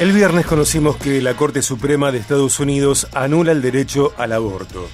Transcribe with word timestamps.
El 0.00 0.12
viernes 0.12 0.44
conocimos 0.44 0.96
que 0.96 1.22
la 1.22 1.36
Corte 1.36 1.62
Suprema 1.62 2.10
de 2.10 2.18
Estados 2.18 2.58
Unidos 2.58 3.06
anula 3.14 3.52
el 3.52 3.62
derecho 3.62 4.12
al 4.16 4.32
aborto. 4.32 4.88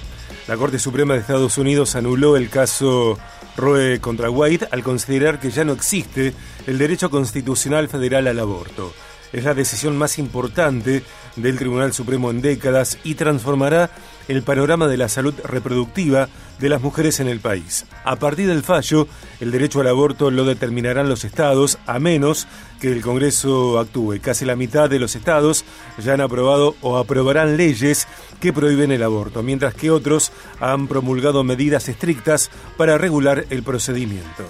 La 0.47 0.57
Corte 0.57 0.77
Suprema 0.77 1.15
de 1.15 1.21
Estados 1.21 1.57
Unidos 1.57 1.95
anuló 1.95 2.37
el 2.37 2.49
caso 2.49 3.17
Roe 3.57 3.99
contra 3.99 4.29
White 4.29 4.67
al 4.71 4.83
considerar 4.83 5.39
que 5.39 5.49
ya 5.49 5.65
no 5.65 5.73
existe 5.73 6.33
el 6.67 6.77
derecho 6.77 7.09
constitucional 7.09 7.89
federal 7.89 8.27
al 8.27 8.39
aborto. 8.39 8.93
Es 9.33 9.43
la 9.43 9.53
decisión 9.53 9.97
más 9.97 10.19
importante 10.19 11.03
del 11.35 11.57
Tribunal 11.57 11.93
Supremo 11.93 12.31
en 12.31 12.41
décadas 12.41 12.97
y 13.03 13.15
transformará 13.15 13.89
el 14.27 14.43
panorama 14.43 14.87
de 14.87 14.97
la 14.97 15.09
salud 15.09 15.33
reproductiva 15.43 16.29
de 16.59 16.69
las 16.69 16.81
mujeres 16.81 17.19
en 17.19 17.27
el 17.27 17.39
país. 17.39 17.85
A 18.03 18.17
partir 18.17 18.47
del 18.47 18.63
fallo, 18.63 19.07
el 19.39 19.51
derecho 19.51 19.81
al 19.81 19.87
aborto 19.87 20.29
lo 20.31 20.45
determinarán 20.45 21.09
los 21.09 21.23
estados, 21.23 21.79
a 21.87 21.99
menos 21.99 22.47
que 22.79 22.91
el 22.91 23.01
Congreso 23.01 23.79
actúe. 23.79 24.19
Casi 24.21 24.45
la 24.45 24.55
mitad 24.55 24.89
de 24.89 24.99
los 24.99 25.15
estados 25.15 25.65
ya 25.97 26.13
han 26.13 26.21
aprobado 26.21 26.75
o 26.81 26.97
aprobarán 26.97 27.57
leyes 27.57 28.07
que 28.39 28.53
prohíben 28.53 28.91
el 28.91 29.03
aborto, 29.03 29.43
mientras 29.43 29.73
que 29.73 29.91
otros 29.91 30.31
han 30.59 30.87
promulgado 30.87 31.43
medidas 31.43 31.89
estrictas 31.89 32.51
para 32.77 32.97
regular 32.97 33.45
el 33.49 33.63
procedimiento. 33.63 34.45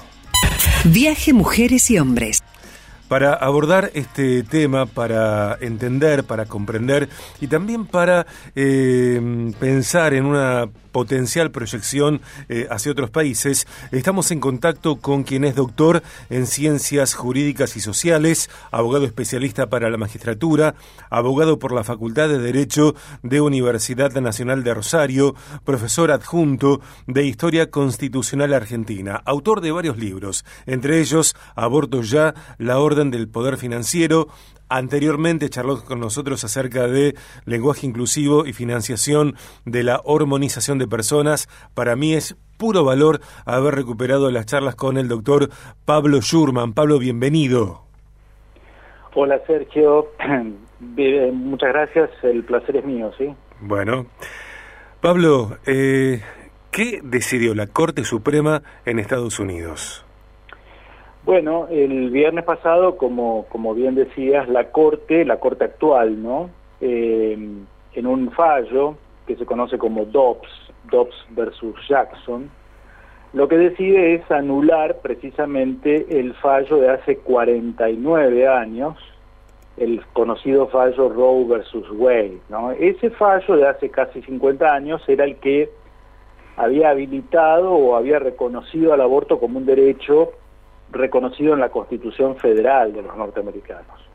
Viaje 0.85 1.33
Mujeres 1.33 1.89
y 1.91 1.99
Hombres. 1.99 2.43
Para 3.11 3.33
abordar 3.33 3.91
este 3.93 4.41
tema, 4.43 4.85
para 4.85 5.57
entender, 5.59 6.23
para 6.23 6.45
comprender 6.45 7.09
y 7.41 7.47
también 7.47 7.85
para 7.85 8.25
eh, 8.55 9.51
pensar 9.59 10.13
en 10.13 10.27
una 10.27 10.69
potencial 10.91 11.51
proyección 11.51 12.21
eh, 12.49 12.67
hacia 12.69 12.91
otros 12.91 13.09
países, 13.09 13.67
estamos 13.91 14.31
en 14.31 14.39
contacto 14.39 14.97
con 14.97 15.23
quien 15.23 15.43
es 15.43 15.55
doctor 15.55 16.03
en 16.29 16.47
ciencias 16.47 17.13
jurídicas 17.13 17.75
y 17.75 17.81
sociales, 17.81 18.49
abogado 18.71 19.05
especialista 19.05 19.69
para 19.69 19.89
la 19.89 19.97
magistratura, 19.97 20.75
abogado 21.09 21.59
por 21.59 21.71
la 21.73 21.83
Facultad 21.83 22.29
de 22.29 22.39
Derecho 22.39 22.95
de 23.23 23.41
Universidad 23.41 24.11
Nacional 24.13 24.63
de 24.63 24.73
Rosario, 24.73 25.35
profesor 25.63 26.11
adjunto 26.11 26.81
de 27.07 27.25
Historia 27.25 27.69
Constitucional 27.69 28.53
Argentina, 28.53 29.21
autor 29.25 29.61
de 29.61 29.71
varios 29.71 29.97
libros, 29.97 30.45
entre 30.65 30.99
ellos 30.99 31.35
Aborto 31.55 32.01
ya, 32.01 32.33
la 32.57 32.79
Orden 32.79 33.11
del 33.11 33.27
Poder 33.27 33.57
Financiero, 33.57 34.27
Anteriormente 34.73 35.49
charló 35.49 35.83
con 35.83 35.99
nosotros 35.99 36.45
acerca 36.45 36.87
de 36.87 37.13
lenguaje 37.43 37.85
inclusivo 37.85 38.45
y 38.45 38.53
financiación 38.53 39.35
de 39.65 39.83
la 39.83 39.99
hormonización 40.05 40.77
de 40.77 40.87
personas. 40.87 41.49
Para 41.73 41.97
mí 41.97 42.13
es 42.13 42.37
puro 42.57 42.85
valor 42.85 43.19
haber 43.45 43.75
recuperado 43.75 44.31
las 44.31 44.45
charlas 44.45 44.75
con 44.75 44.95
el 44.95 45.09
doctor 45.09 45.49
Pablo 45.83 46.21
Schurman. 46.21 46.71
Pablo, 46.71 46.99
bienvenido. 46.99 47.81
Hola 49.13 49.41
Sergio, 49.45 50.07
muchas 51.33 51.69
gracias, 51.73 52.09
el 52.23 52.45
placer 52.45 52.77
es 52.77 52.85
mío, 52.85 53.11
¿sí? 53.17 53.35
Bueno, 53.59 54.05
Pablo, 55.01 55.57
eh, 55.65 56.21
¿qué 56.71 57.01
decidió 57.03 57.53
la 57.55 57.67
Corte 57.67 58.05
Suprema 58.05 58.63
en 58.85 58.99
Estados 58.99 59.37
Unidos? 59.37 60.05
Bueno, 61.23 61.67
el 61.69 62.09
viernes 62.09 62.43
pasado, 62.45 62.97
como, 62.97 63.45
como 63.49 63.75
bien 63.75 63.93
decías, 63.93 64.49
la 64.49 64.71
Corte, 64.71 65.23
la 65.23 65.39
Corte 65.39 65.65
actual, 65.65 66.21
¿no? 66.21 66.49
Eh, 66.81 67.37
en 67.93 68.07
un 68.07 68.31
fallo 68.31 68.95
que 69.27 69.35
se 69.35 69.45
conoce 69.45 69.77
como 69.77 70.05
Dobbs, 70.05 70.49
Dobbs 70.89 71.15
versus 71.29 71.75
Jackson, 71.87 72.49
lo 73.33 73.47
que 73.47 73.57
decide 73.57 74.15
es 74.15 74.29
anular 74.29 74.97
precisamente 75.01 76.19
el 76.19 76.33
fallo 76.33 76.77
de 76.77 76.89
hace 76.89 77.17
49 77.17 78.47
años, 78.47 78.97
el 79.77 80.03
conocido 80.11 80.67
fallo 80.67 81.07
Roe 81.07 81.45
versus 81.45 81.89
Wade. 81.91 82.39
¿no? 82.49 82.71
Ese 82.71 83.09
fallo 83.11 83.55
de 83.55 83.67
hace 83.67 83.89
casi 83.89 84.21
50 84.23 84.73
años 84.73 85.01
era 85.07 85.23
el 85.23 85.37
que 85.37 85.69
había 86.57 86.89
habilitado 86.89 87.71
o 87.71 87.95
había 87.95 88.19
reconocido 88.19 88.91
al 88.91 88.99
aborto 88.99 89.39
como 89.39 89.59
un 89.59 89.65
derecho 89.65 90.33
reconocido 90.91 91.53
en 91.53 91.59
la 91.59 91.69
Constitución 91.69 92.35
Federal 92.37 92.93
de 92.93 93.01
los 93.01 93.15
norteamericanos. 93.15 94.11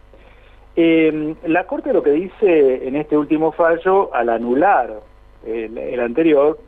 Eh, 0.76 1.34
la 1.46 1.66
Corte 1.66 1.92
lo 1.92 2.02
que 2.02 2.10
dice 2.10 2.86
en 2.86 2.96
este 2.96 3.16
último 3.16 3.52
fallo, 3.52 4.14
al 4.14 4.28
anular 4.28 5.00
el, 5.46 6.00
anterior, 6.00 6.58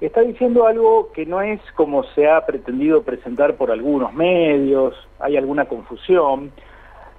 está 0.00 0.20
diciendo 0.20 0.66
algo 0.66 1.12
que 1.12 1.24
no 1.24 1.40
es 1.40 1.60
como 1.74 2.04
se 2.04 2.28
ha 2.28 2.44
pretendido 2.44 3.02
presentar 3.02 3.54
por 3.54 3.70
algunos 3.70 4.12
medios, 4.12 4.94
hay 5.18 5.36
alguna 5.36 5.64
confusión, 5.64 6.52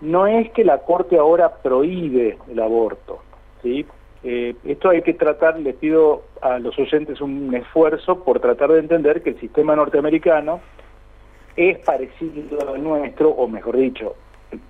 no 0.02 0.28
es 0.28 0.52
que 0.52 0.64
la 0.64 0.80
Corte 0.80 1.18
ahora 1.18 1.56
prohíbe 1.64 2.38
el 2.50 2.60
aborto, 2.60 3.20
¿sí? 3.64 3.86
Eh, 4.24 4.54
esto 4.66 4.90
hay 4.90 5.02
que 5.02 5.14
tratar, 5.14 5.60
les 5.60 5.76
pido 5.76 6.24
a 6.42 6.60
los 6.60 6.78
oyentes 6.78 7.22
un 7.22 7.56
esfuerzo 7.56 8.24
por 8.24 8.40
tratar 8.40 8.72
de 8.72 8.80
entender 8.80 9.24
que 9.24 9.32
el 9.32 9.40
sistema 9.40 9.76
norteamericano 9.76 10.60
es 11.60 11.78
parecido 11.80 12.58
al 12.70 12.82
nuestro, 12.82 13.32
o 13.32 13.46
mejor 13.50 13.76
dicho, 13.76 14.16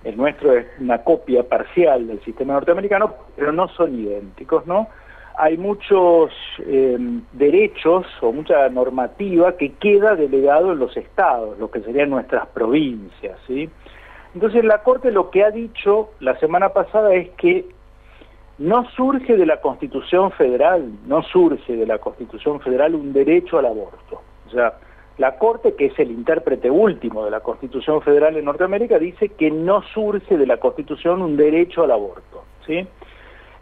el 0.02 0.16
nuestro 0.16 0.52
es 0.52 0.66
una 0.80 0.98
copia 1.04 1.44
parcial 1.44 2.08
del 2.08 2.20
sistema 2.24 2.54
norteamericano, 2.54 3.14
pero 3.36 3.52
no 3.52 3.68
son 3.68 3.94
idénticos, 3.94 4.66
¿no? 4.66 4.88
Hay 5.38 5.56
muchos 5.56 6.32
em, 6.58 7.22
derechos 7.32 8.06
o 8.20 8.32
mucha 8.32 8.68
normativa 8.70 9.56
que 9.56 9.74
queda 9.74 10.16
delegado 10.16 10.72
en 10.72 10.80
los 10.80 10.96
estados, 10.96 11.56
lo 11.60 11.70
que 11.70 11.80
serían 11.80 12.10
nuestras 12.10 12.48
provincias, 12.48 13.38
¿sí? 13.46 13.70
Entonces 14.34 14.64
la 14.64 14.82
Corte 14.82 15.12
lo 15.12 15.30
que 15.30 15.44
ha 15.44 15.52
dicho 15.52 16.10
la 16.18 16.36
semana 16.40 16.70
pasada 16.70 17.14
es 17.14 17.30
que 17.30 17.66
no 18.58 18.84
surge 18.90 19.36
de 19.36 19.46
la 19.46 19.60
Constitución 19.60 20.32
Federal, 20.32 20.90
no 21.06 21.22
surge 21.22 21.76
de 21.76 21.86
la 21.86 21.98
Constitución 21.98 22.60
Federal 22.60 22.96
un 22.96 23.12
derecho 23.12 23.58
al 23.58 23.66
aborto. 23.66 24.22
O 24.48 24.50
sea, 24.50 24.74
la 25.18 25.36
Corte, 25.36 25.74
que 25.74 25.86
es 25.86 25.98
el 25.98 26.10
intérprete 26.10 26.70
último 26.70 27.24
de 27.24 27.30
la 27.30 27.40
Constitución 27.40 28.00
Federal 28.02 28.36
en 28.36 28.44
Norteamérica, 28.44 28.98
dice 28.98 29.28
que 29.28 29.50
no 29.50 29.82
surge 29.82 30.38
de 30.38 30.46
la 30.46 30.56
Constitución 30.56 31.20
un 31.22 31.36
derecho 31.36 31.84
al 31.84 31.90
aborto. 31.90 32.44
¿sí? 32.66 32.86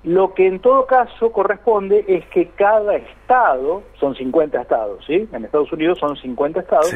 Lo 0.04 0.34
que 0.34 0.47
en 0.47 0.60
todo 0.60 0.87
caso 0.87 1.32
corresponde 1.32 2.04
es 2.06 2.25
que 2.26 2.48
cada 2.50 2.94
estado, 2.97 3.82
son 3.98 4.14
50 4.14 4.60
estados, 4.60 5.04
¿sí? 5.04 5.28
en 5.32 5.44
Estados 5.44 5.72
Unidos 5.72 5.98
son 5.98 6.16
50 6.16 6.60
estados, 6.60 6.94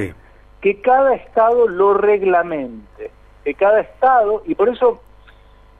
que 0.60 0.80
cada 0.80 1.14
estado 1.14 1.66
lo 1.66 1.94
reglamente, 1.94 3.10
que 3.44 3.54
cada 3.54 3.80
estado, 3.80 4.42
y 4.46 4.54
por 4.54 4.68
eso 4.68 5.00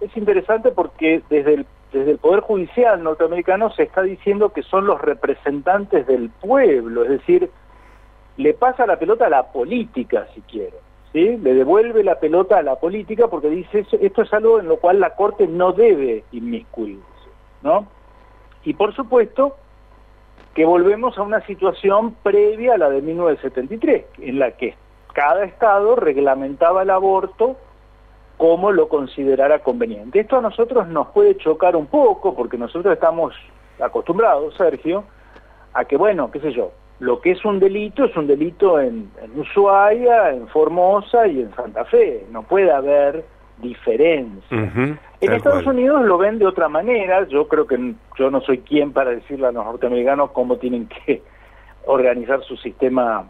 es 0.00 0.16
interesante 0.16 0.72
porque 0.72 1.22
desde 1.31 1.55
el, 1.55 1.66
desde 1.93 2.11
el 2.11 2.19
Poder 2.19 2.41
Judicial 2.41 3.00
norteamericano 3.03 3.71
se 3.71 3.84
está 3.84 4.03
diciendo 4.03 4.53
que 4.53 4.62
son 4.62 4.87
los 4.87 5.00
representantes 5.00 6.06
del 6.09 6.31
pueblo, 6.31 7.05
es 7.05 7.11
decir, 7.11 7.50
le 8.42 8.54
pasa 8.54 8.86
la 8.86 8.98
pelota 8.98 9.26
a 9.26 9.30
la 9.30 9.53
política, 9.53 10.26
si 10.34 10.41
quiere. 10.42 10.75
¿sí? 11.12 11.36
Le 11.38 11.54
devuelve 11.54 12.03
la 12.03 12.19
pelota 12.19 12.58
a 12.58 12.62
la 12.62 12.76
política 12.76 13.28
porque 13.28 13.48
dice, 13.48 13.86
esto 14.00 14.22
es 14.22 14.32
algo 14.32 14.58
en 14.58 14.69
lo 14.69 14.78
cual 14.78 15.00
la 15.00 15.14
Corte 15.14 15.47
no 15.47 15.72
debe 15.72 16.25
inmiscuirse. 16.32 17.02
¿no? 17.62 17.86
Y 18.64 18.75
por 18.75 18.94
supuesto 18.94 19.56
que 20.54 20.64
volvemos 20.64 21.16
a 21.16 21.22
una 21.22 21.41
situación 21.47 22.14
previa 22.22 22.75
a 22.75 22.78
la 22.78 22.91
de 22.91 23.00
1973, 23.00 24.04
en 24.19 24.38
la 24.38 24.52
que 24.52 24.75
cada 25.14 25.44
Estado 25.44 25.97
reglamentaba 25.97 26.82
el 26.82 26.91
aborto 26.91 27.56
como 28.36 28.72
lo 28.72 28.88
considerara 28.88 29.60
conveniente. 29.60 30.20
Esto 30.20 30.38
a 30.38 30.42
nosotros 30.42 30.88
nos 30.88 31.08
puede 31.08 31.36
chocar 31.36 31.76
un 31.76 31.86
poco, 31.86 32.34
porque 32.34 32.58
nosotros 32.58 32.92
estamos 32.92 33.34
acostumbrados, 33.81 34.54
Sergio, 34.56 35.04
a 35.72 35.84
que, 35.84 35.97
bueno, 35.97 36.31
qué 36.31 36.41
sé 36.41 36.52
yo, 36.52 36.72
lo 37.02 37.20
que 37.20 37.32
es 37.32 37.44
un 37.44 37.58
delito 37.58 38.04
es 38.04 38.16
un 38.16 38.28
delito 38.28 38.78
en, 38.78 39.10
Ushuaia, 39.34 40.30
en 40.30 40.46
Formosa 40.46 41.26
y 41.26 41.40
en 41.40 41.52
Santa 41.56 41.84
Fe. 41.84 42.24
No 42.30 42.44
puede 42.44 42.70
haber 42.70 43.24
diferencia. 43.58 44.56
en 44.56 44.98
Estados 45.20 45.66
Unidos 45.66 46.04
lo 46.04 46.16
ven 46.16 46.38
de 46.38 46.46
otra 46.46 46.69
manera. 46.69 47.26
Yo 47.26 47.49
creo 47.49 47.66
que 47.66 47.94
yo 48.16 48.31
no 48.31 48.40
soy 48.43 48.58
quien 48.58 48.93
para 48.93 49.10
decirle 49.10 49.49
a 49.49 49.52
los 49.52 49.64
norteamericanos 49.64 50.31
cómo 50.31 50.58
tienen 50.58 50.87
que 50.87 51.22
organizar 51.87 52.40
su 52.44 52.56
sistema 52.56 53.28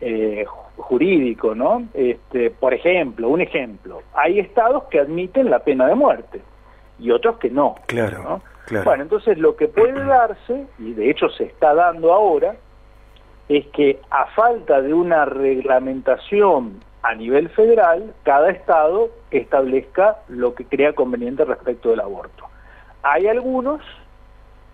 eh, 0.00 0.46
jurídico, 0.78 1.54
¿no? 1.54 1.88
Este, 1.92 2.50
por 2.50 2.72
ejemplo, 2.72 3.28
un 3.28 3.42
ejemplo, 3.42 4.00
hay 4.14 4.40
estados 4.40 4.84
que 4.84 4.98
admiten 4.98 5.50
la 5.50 5.58
pena 5.58 5.86
de 5.86 5.94
muerte 5.94 6.40
y 6.98 7.10
otros 7.10 7.36
que 7.36 7.50
no. 7.50 7.74
Claro, 7.86 8.40
claro. 8.64 8.84
Bueno, 8.86 9.02
entonces 9.02 9.36
lo 9.36 9.56
que 9.56 9.68
puede 9.68 10.02
darse, 10.06 10.64
y 10.78 10.94
de 10.94 11.10
hecho 11.10 11.28
se 11.28 11.44
está 11.44 11.74
dando 11.74 12.14
ahora, 12.14 12.56
es 13.50 13.66
que 13.68 13.98
a 14.10 14.26
falta 14.26 14.80
de 14.80 14.94
una 14.94 15.24
reglamentación 15.24 16.78
a 17.02 17.16
nivel 17.16 17.48
federal, 17.48 18.14
cada 18.22 18.50
estado 18.50 19.10
establezca 19.32 20.18
lo 20.28 20.54
que 20.54 20.64
crea 20.64 20.92
conveniente 20.92 21.44
respecto 21.44 21.90
del 21.90 21.98
aborto. 21.98 22.44
Hay 23.02 23.26
algunos 23.26 23.80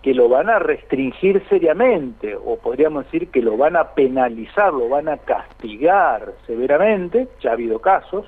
que 0.03 0.13
lo 0.13 0.29
van 0.29 0.51
a 0.51 0.59
restringir 0.59 1.43
seriamente, 1.49 2.35
o 2.35 2.57
podríamos 2.57 3.05
decir 3.05 3.29
que 3.31 3.41
lo 3.41 3.57
van 3.57 3.75
a 3.75 3.95
penalizar, 3.95 4.71
lo 4.71 4.89
van 4.89 5.09
a 5.09 5.17
castigar 5.17 6.33
severamente, 6.45 7.27
ya 7.41 7.49
ha 7.49 7.53
habido 7.53 7.79
casos, 7.79 8.27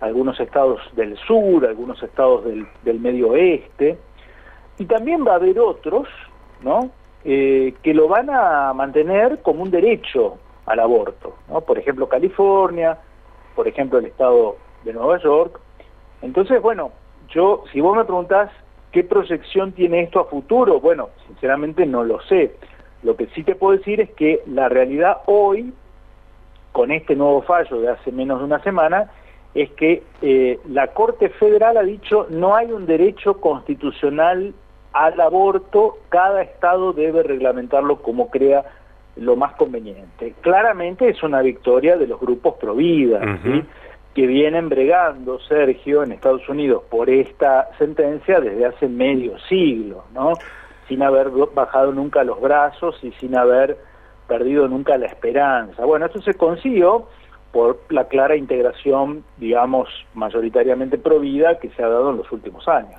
algunos 0.00 0.38
estados 0.38 0.80
del 0.94 1.16
sur, 1.18 1.66
algunos 1.66 2.00
estados 2.04 2.44
del, 2.44 2.68
del 2.84 3.00
medio 3.00 3.30
oeste, 3.30 3.98
y 4.78 4.84
también 4.84 5.26
va 5.26 5.32
a 5.32 5.36
haber 5.36 5.58
otros, 5.58 6.06
¿no? 6.62 6.88
Eh, 7.28 7.74
que 7.82 7.92
lo 7.92 8.06
van 8.06 8.30
a 8.30 8.72
mantener 8.72 9.42
como 9.42 9.64
un 9.64 9.70
derecho 9.72 10.38
al 10.64 10.78
aborto, 10.78 11.34
¿no? 11.48 11.60
Por 11.60 11.76
ejemplo, 11.76 12.08
California, 12.08 12.98
por 13.56 13.66
ejemplo, 13.66 13.98
el 13.98 14.04
estado 14.04 14.54
de 14.84 14.92
Nueva 14.92 15.18
York. 15.18 15.58
Entonces, 16.22 16.62
bueno, 16.62 16.92
yo, 17.30 17.64
si 17.72 17.80
vos 17.80 17.96
me 17.96 18.04
preguntás 18.04 18.52
qué 18.92 19.02
proyección 19.02 19.72
tiene 19.72 20.02
esto 20.02 20.20
a 20.20 20.26
futuro, 20.26 20.78
bueno, 20.78 21.08
sinceramente 21.26 21.84
no 21.84 22.04
lo 22.04 22.20
sé. 22.22 22.54
Lo 23.02 23.16
que 23.16 23.26
sí 23.34 23.42
te 23.42 23.56
puedo 23.56 23.76
decir 23.76 24.00
es 24.00 24.10
que 24.10 24.42
la 24.46 24.68
realidad 24.68 25.22
hoy, 25.26 25.74
con 26.70 26.92
este 26.92 27.16
nuevo 27.16 27.42
fallo 27.42 27.80
de 27.80 27.90
hace 27.90 28.12
menos 28.12 28.38
de 28.38 28.44
una 28.44 28.62
semana, 28.62 29.10
es 29.52 29.70
que 29.72 30.04
eh, 30.22 30.60
la 30.68 30.88
Corte 30.94 31.30
Federal 31.30 31.76
ha 31.76 31.82
dicho 31.82 32.28
no 32.30 32.54
hay 32.54 32.70
un 32.70 32.86
derecho 32.86 33.40
constitucional 33.40 34.54
al 34.96 35.20
aborto, 35.20 35.98
cada 36.08 36.40
estado 36.40 36.94
debe 36.94 37.22
reglamentarlo 37.22 38.00
como 38.00 38.30
crea 38.30 38.64
lo 39.16 39.36
más 39.36 39.54
conveniente. 39.56 40.34
Claramente 40.40 41.10
es 41.10 41.22
una 41.22 41.42
victoria 41.42 41.98
de 41.98 42.06
los 42.06 42.18
grupos 42.18 42.54
pro 42.54 42.74
vida, 42.74 43.20
que 44.14 44.26
vienen 44.26 44.70
bregando, 44.70 45.38
Sergio, 45.40 46.02
en 46.02 46.12
Estados 46.12 46.48
Unidos 46.48 46.82
por 46.88 47.10
esta 47.10 47.68
sentencia 47.76 48.40
desde 48.40 48.64
hace 48.64 48.88
medio 48.88 49.38
siglo, 49.40 50.04
¿no? 50.14 50.32
sin 50.88 51.02
haber 51.02 51.28
bajado 51.54 51.92
nunca 51.92 52.24
los 52.24 52.40
brazos 52.40 52.98
y 53.02 53.12
sin 53.12 53.36
haber 53.36 53.76
perdido 54.26 54.66
nunca 54.66 54.96
la 54.96 55.06
esperanza. 55.06 55.84
Bueno, 55.84 56.06
esto 56.06 56.22
se 56.22 56.32
consiguió 56.34 57.06
por 57.52 57.80
la 57.90 58.04
clara 58.04 58.36
integración, 58.36 59.24
digamos, 59.36 59.88
mayoritariamente 60.14 60.96
pro 60.96 61.20
vida 61.20 61.58
que 61.58 61.68
se 61.70 61.82
ha 61.82 61.88
dado 61.88 62.12
en 62.12 62.16
los 62.18 62.32
últimos 62.32 62.66
años. 62.66 62.98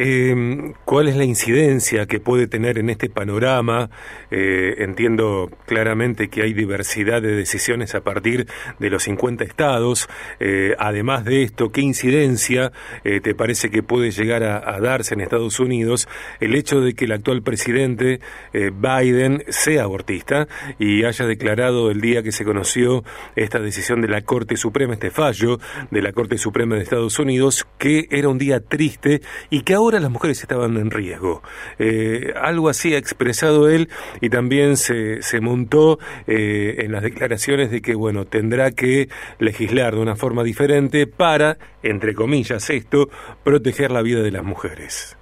Eh, 0.00 0.74
¿Cuál 0.84 1.08
es 1.08 1.16
la 1.16 1.24
incidencia 1.24 2.06
que 2.06 2.20
puede 2.20 2.46
tener 2.46 2.78
en 2.78 2.88
este 2.88 3.10
panorama? 3.10 3.90
Eh, 4.30 4.76
entiendo 4.78 5.50
claramente 5.66 6.28
que 6.28 6.42
hay 6.42 6.54
diversidad 6.54 7.20
de 7.20 7.34
decisiones 7.34 7.96
a 7.96 8.02
partir 8.02 8.46
de 8.78 8.90
los 8.90 9.02
50 9.02 9.42
estados. 9.42 10.08
Eh, 10.38 10.76
además 10.78 11.24
de 11.24 11.42
esto, 11.42 11.72
¿qué 11.72 11.80
incidencia 11.80 12.70
eh, 13.02 13.20
te 13.20 13.34
parece 13.34 13.70
que 13.70 13.82
puede 13.82 14.12
llegar 14.12 14.44
a, 14.44 14.78
darse 14.78 15.14
en 15.14 15.20
Estados 15.20 15.58
Unidos 15.58 16.08
el 16.38 16.54
hecho 16.54 16.80
de 16.80 16.94
que 16.94 17.06
el 17.06 17.12
actual 17.12 17.42
presidente 17.42 18.20
Biden 18.52 19.42
sea 19.48 19.82
abortista 19.82 20.46
y 20.78 21.02
haya 21.02 21.26
declarado 21.26 21.90
el 21.90 22.00
día 22.00 22.22
que 22.22 22.30
se 22.30 22.44
conoció 22.44 23.02
esta 23.34 23.58
decisión 23.58 24.00
de 24.00 24.06
la 24.06 24.20
Corte 24.20 24.56
Suprema, 24.56 24.94
este 24.94 25.10
fallo 25.10 25.58
de 25.90 26.00
la 26.00 26.12
Corte 26.12 26.38
Suprema 26.38 26.76
de 26.76 26.82
Estados 26.82 27.18
Unidos, 27.18 27.66
que 27.78 28.06
era 28.10 28.28
un 28.28 28.38
día 28.38 28.60
triste 28.60 29.20
y 29.50 29.62
que 29.62 29.74
ahora 29.74 29.87
las 29.94 30.10
mujeres 30.10 30.40
estaban 30.40 30.76
en 30.76 30.90
riesgo. 30.90 31.42
Eh, 31.78 32.32
algo 32.40 32.68
así 32.68 32.94
ha 32.94 32.98
expresado 32.98 33.68
él 33.68 33.88
y 34.20 34.30
también 34.30 34.76
se, 34.76 35.22
se 35.22 35.40
montó 35.40 35.98
eh, 36.26 36.76
en 36.78 36.92
las 36.92 37.02
declaraciones 37.02 37.70
de 37.70 37.80
que, 37.80 37.94
bueno, 37.94 38.24
tendrá 38.24 38.70
que 38.70 39.08
legislar 39.38 39.94
de 39.94 40.00
una 40.00 40.16
forma 40.16 40.42
diferente 40.44 41.06
para, 41.06 41.56
entre 41.82 42.14
comillas, 42.14 42.70
esto, 42.70 43.08
proteger 43.44 43.90
la 43.90 44.02
vida 44.02 44.22
de 44.22 44.30
las 44.30 44.44
mujeres. 44.44 45.16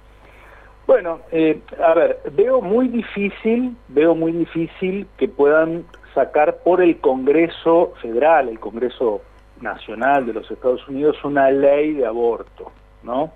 Bueno, 0.85 1.19
eh, 1.31 1.59
a 1.85 1.93
ver, 1.93 2.19
veo 2.31 2.61
muy 2.61 2.87
difícil, 2.87 3.75
veo 3.89 4.15
muy 4.15 4.31
difícil 4.31 5.07
que 5.17 5.27
puedan 5.27 5.85
sacar 6.13 6.59
por 6.63 6.81
el 6.81 6.99
Congreso 6.99 7.93
Federal, 8.01 8.47
el 8.47 8.59
Congreso 8.59 9.21
Nacional 9.59 10.25
de 10.25 10.33
los 10.33 10.49
Estados 10.49 10.87
Unidos, 10.87 11.17
una 11.23 11.51
ley 11.51 11.93
de 11.93 12.05
aborto, 12.05 12.71
¿no? 13.03 13.33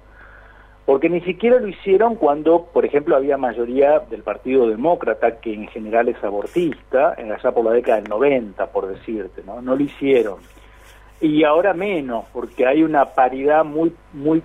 Porque 0.86 1.10
ni 1.10 1.22
siquiera 1.22 1.60
lo 1.60 1.68
hicieron 1.68 2.16
cuando, 2.16 2.66
por 2.66 2.86
ejemplo, 2.86 3.16
había 3.16 3.38
mayoría 3.38 4.00
del 4.00 4.24
Partido 4.24 4.68
Demócrata, 4.68 5.40
que 5.40 5.54
en 5.54 5.68
general 5.68 6.10
es 6.10 6.22
abortista, 6.24 7.14
en 7.18 7.32
allá 7.32 7.52
por 7.52 7.66
la 7.66 7.72
década 7.72 8.02
del 8.02 8.10
90, 8.10 8.66
por 8.72 8.88
decirte, 8.88 9.44
¿no? 9.46 9.62
No 9.62 9.76
lo 9.76 9.84
hicieron. 9.84 10.40
Y 11.22 11.44
ahora 11.44 11.74
menos, 11.74 12.26
porque 12.34 12.66
hay 12.66 12.84
una 12.84 13.06
paridad 13.14 13.64
muy, 13.64 13.94
muy 14.12 14.42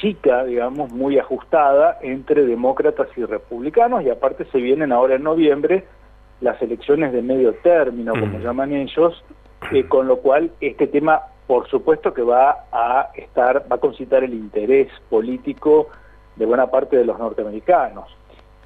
chica, 0.00 0.44
digamos, 0.44 0.90
muy 0.90 1.18
ajustada 1.18 1.98
entre 2.00 2.46
demócratas 2.46 3.08
y 3.16 3.24
republicanos, 3.24 4.02
y 4.02 4.08
aparte 4.08 4.46
se 4.46 4.58
vienen 4.58 4.92
ahora 4.92 5.16
en 5.16 5.24
noviembre 5.24 5.84
las 6.40 6.60
elecciones 6.62 7.12
de 7.12 7.20
medio 7.20 7.52
término, 7.62 8.12
como 8.12 8.38
llaman 8.38 8.72
ellos, 8.72 9.22
eh, 9.72 9.84
con 9.84 10.08
lo 10.08 10.20
cual 10.20 10.50
este 10.62 10.86
tema 10.86 11.20
por 11.50 11.68
supuesto 11.68 12.14
que 12.14 12.22
va 12.22 12.66
a 12.70 13.10
estar, 13.16 13.64
va 13.68 13.74
a 13.74 13.80
concitar 13.80 14.22
el 14.22 14.34
interés 14.34 14.86
político 15.08 15.88
de 16.36 16.46
buena 16.46 16.68
parte 16.68 16.96
de 16.96 17.04
los 17.04 17.18
norteamericanos. 17.18 18.04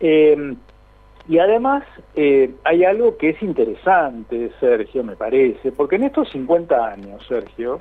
Eh, 0.01 0.55
y 1.27 1.39
además 1.39 1.83
eh, 2.15 2.55
hay 2.63 2.85
algo 2.85 3.17
que 3.17 3.31
es 3.31 3.43
interesante, 3.43 4.53
Sergio, 4.61 5.03
me 5.03 5.17
parece, 5.17 5.73
porque 5.73 5.97
en 5.97 6.03
estos 6.03 6.29
50 6.29 6.87
años, 6.87 7.27
Sergio, 7.27 7.81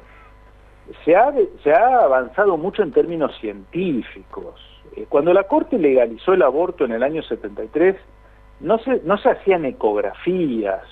se 1.03 1.17
ha, 1.17 1.33
se 1.61 1.73
ha 1.73 1.97
avanzado 1.97 2.55
mucho 2.55 2.81
en 2.81 2.93
términos 2.93 3.37
científicos. 3.41 4.55
Eh, 4.95 5.05
cuando 5.09 5.33
la 5.33 5.43
Corte 5.43 5.77
legalizó 5.77 6.31
el 6.31 6.43
aborto 6.43 6.85
en 6.85 6.93
el 6.93 7.03
año 7.03 7.23
73, 7.23 7.97
no 8.61 8.77
se, 8.77 9.01
no 9.03 9.17
se 9.17 9.31
hacían 9.31 9.65
ecografías, 9.65 10.85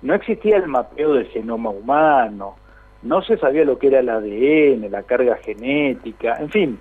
no 0.00 0.14
existía 0.14 0.56
el 0.56 0.68
mapeo 0.68 1.12
del 1.12 1.26
genoma 1.26 1.68
humano, 1.68 2.56
no 3.02 3.22
se 3.22 3.36
sabía 3.38 3.64
lo 3.64 3.78
que 3.78 3.88
era 3.88 4.00
el 4.00 4.08
ADN, 4.08 4.90
la 4.90 5.02
carga 5.02 5.36
genética, 5.36 6.36
en 6.38 6.50
fin, 6.50 6.78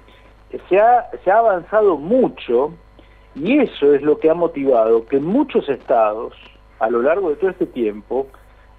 se 0.69 0.79
ha, 0.79 1.09
avanzado 1.38 1.97
mucho 1.97 2.73
y 3.35 3.59
eso 3.59 3.94
es 3.94 4.01
lo 4.01 4.19
que 4.19 4.29
ha 4.29 4.33
motivado 4.33 5.06
que 5.06 5.18
en 5.18 5.25
muchos 5.25 5.68
estados, 5.69 6.33
a 6.79 6.89
lo 6.89 7.01
largo 7.01 7.29
de 7.29 7.35
todo 7.38 7.50
este 7.50 7.65
tiempo, 7.65 8.27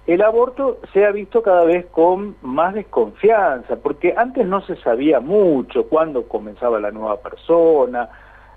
el 0.05 0.21
aborto 0.21 0.79
se 0.91 1.05
ha 1.05 1.11
visto 1.11 1.41
cada 1.41 1.63
vez 1.63 1.85
con 1.87 2.35
más 2.41 2.73
desconfianza, 2.73 3.77
porque 3.77 4.13
antes 4.15 4.45
no 4.45 4.61
se 4.61 4.75
sabía 4.77 5.21
mucho 5.21 5.87
cuándo 5.87 6.27
comenzaba 6.27 6.79
la 6.79 6.91
nueva 6.91 7.17
persona, 7.17 8.09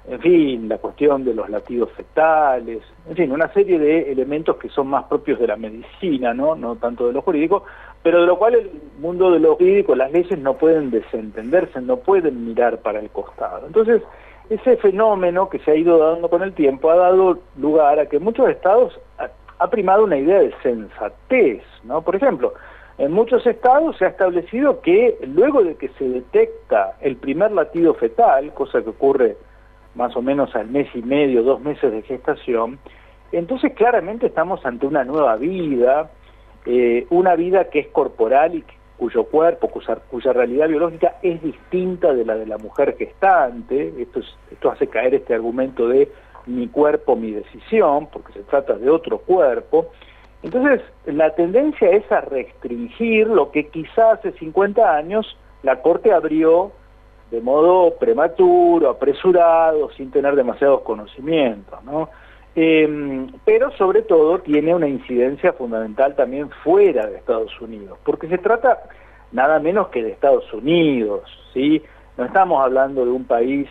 en 0.09 0.21
fin, 0.21 0.69
la 0.69 0.79
cuestión 0.79 1.25
de 1.25 1.35
los 1.35 1.49
latidos 1.49 1.91
fetales, 1.93 2.81
en 3.09 3.17
fin, 3.17 3.32
una 3.32 3.53
serie 3.53 3.79
de 3.79 4.12
elementos 4.12 4.56
que 4.56 4.69
son 4.69 4.89
más 4.89 5.05
propios 5.05 5.39
de 5.39 5.49
la 5.49 5.56
medicina, 5.56 6.32
¿no? 6.32 6.55
No 6.55 6.77
tanto 6.77 7.09
de 7.09 7.12
lo 7.12 7.23
jurídico, 7.23 7.65
pero 8.06 8.20
de 8.20 8.26
lo 8.29 8.38
cual 8.38 8.55
el 8.55 8.70
mundo 9.00 9.32
de 9.32 9.41
lo 9.41 9.56
jurídico, 9.56 9.97
las 9.97 10.12
leyes 10.12 10.38
no 10.38 10.55
pueden 10.55 10.93
desentenderse, 10.93 11.81
no 11.81 11.97
pueden 11.97 12.47
mirar 12.47 12.79
para 12.79 13.00
el 13.00 13.11
costado. 13.11 13.67
Entonces, 13.67 14.00
ese 14.49 14.76
fenómeno 14.76 15.48
que 15.48 15.58
se 15.58 15.72
ha 15.72 15.75
ido 15.75 15.98
dando 15.98 16.31
con 16.31 16.44
el 16.44 16.53
tiempo 16.53 16.89
ha 16.89 16.94
dado 16.94 17.41
lugar 17.56 17.98
a 17.98 18.06
que 18.06 18.20
muchos 18.20 18.48
estados 18.48 18.96
ha 19.58 19.70
primado 19.70 20.05
una 20.05 20.19
idea 20.19 20.39
de 20.39 20.55
sensatez, 20.63 21.65
¿no? 21.82 22.03
Por 22.03 22.15
ejemplo, 22.15 22.55
en 22.96 23.10
muchos 23.10 23.44
estados 23.44 23.96
se 23.96 24.05
ha 24.05 24.10
establecido 24.10 24.82
que 24.82 25.19
luego 25.27 25.65
de 25.65 25.75
que 25.75 25.89
se 25.98 26.08
detecta 26.08 26.96
el 27.01 27.17
primer 27.17 27.51
latido 27.51 27.93
fetal, 27.94 28.55
cosa 28.55 28.82
que 28.84 28.91
ocurre 28.91 29.36
más 29.96 30.15
o 30.15 30.22
menos 30.22 30.55
al 30.55 30.69
mes 30.69 30.86
y 30.94 31.03
medio, 31.03 31.43
dos 31.43 31.60
meses 31.60 31.91
de 31.91 32.03
gestación, 32.03 32.79
entonces 33.32 33.72
claramente 33.75 34.27
estamos 34.27 34.65
ante 34.65 34.86
una 34.86 35.03
nueva 35.03 35.34
vida, 35.34 36.08
eh, 36.67 37.06
una 37.11 37.37
vida 37.37 37.70
que 37.70 37.81
es 37.81 37.87
corporal 37.89 38.55
y 38.55 38.65
cuyo 38.96 39.25
cuerpo, 39.25 39.69
cuya, 39.69 40.32
realidad 40.32 40.69
biológica 40.69 41.17
es 41.23 41.43
distinta 41.43 42.13
de 42.15 42.25
la 42.25 42.35
de 42.35 42.46
la 42.46 42.58
mujer 42.58 42.96
gestante, 42.96 43.93
esto, 43.99 44.20
esto 44.51 44.70
hace 44.70 44.87
caer 44.87 45.15
este 45.15 45.35
argumento 45.35 45.89
de 45.89 46.11
mi 46.46 46.69
cuerpo, 46.69 47.17
mi 47.17 47.32
decisión, 47.32 48.08
porque 48.11 48.32
se 48.32 48.41
trata 48.44 48.75
de 48.75 48.89
otro 48.89 49.19
cuerpo, 49.19 49.91
entonces 50.43 50.81
la 51.06 51.35
tendencia 51.35 51.91
es 51.91 52.11
a 52.11 52.20
restringir 52.20 53.27
lo 53.27 53.51
que 53.51 53.69
quizás 53.69 54.19
hace 54.19 54.32
50 54.32 54.96
años 54.96 55.37
la 55.63 55.82
Corte 55.82 56.13
abrió 56.13 56.73
de 57.31 57.41
modo 57.41 57.96
prematuro, 57.99 58.91
apresurado, 58.91 59.91
sin 59.93 60.11
tener 60.11 60.37
demasiados 60.37 60.82
conocimientos, 60.82 61.82
¿no? 61.82 62.08
Em, 62.58 63.27
pero 63.44 63.70
sobre 63.72 64.01
todo 64.01 64.39
tiene 64.39 64.75
una 64.75 64.89
incidencia 64.89 65.53
fundamental 65.53 66.17
también 66.17 66.48
fuera 66.65 67.06
de 67.06 67.19
Estados 67.19 67.60
Unidos, 67.60 67.98
porque 68.03 68.29
se 68.29 68.39
trata 68.39 68.82
nada 69.31 69.58
menos 69.58 69.89
que 69.89 70.03
de 70.03 70.13
Estados 70.13 70.51
Unidos, 70.55 71.22
¿sí? 71.53 71.82
No 72.17 72.25
estamos 72.25 72.65
hablando 72.65 73.05
de 73.05 73.10
un 73.10 73.25
país 73.25 73.69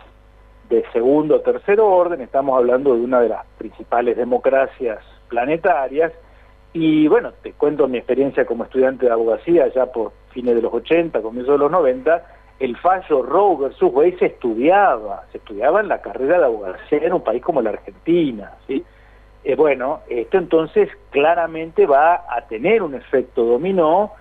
de 0.70 0.84
segundo 0.94 1.38
o 1.38 1.42
tercero 1.42 1.88
orden, 1.88 2.22
estamos 2.22 2.56
hablando 2.56 2.94
de 2.94 3.01
una 3.01 3.22
de 3.22 3.30
las 3.30 3.44
principales 3.58 4.18
democracias 4.18 5.00
planetarias, 5.30 6.13
y 6.72 7.08
bueno, 7.08 7.32
te 7.42 7.54
cuento 7.54 7.88
mi 7.88 7.98
experiencia 7.98 8.46
como 8.46 8.65
estudiante 8.65 9.08
de 9.08 9.12
abogacía 9.12 9.68
ya 9.70 9.88
por 9.88 10.12
fines 10.30 10.54
de 10.54 10.62
los 10.62 10.72
80, 10.72 11.24
comienzos 11.24 11.56
de 11.56 11.60
los 11.60 11.72
90, 11.72 12.24
el 12.60 12.78
fallo 12.78 13.22
Roe 13.22 13.58
versus 13.58 13.92
Wade 13.94 14.18
se 14.18 14.26
estudiaba, 14.28 15.24
se 15.32 15.40
estudiaba 15.40 15.82
en 15.82 15.90
la 15.90 16.02
carrera 16.02 16.40
de 16.40 16.46
abogacía 16.46 17.00
en 17.00 17.14
un 17.14 17.24
país 17.24 17.42
como 17.42 17.62
la 17.62 17.72
Argentina, 17.72 18.54
¿sí? 18.68 18.84
Eh, 19.44 19.56
bueno, 19.56 20.00
esto 20.10 20.38
entonces 20.38 20.90
claramente 21.12 21.86
va 21.86 22.26
a 22.30 22.42
tener 22.48 22.82
un 22.82 22.96
efecto 22.96 23.44
dominó 23.46 24.14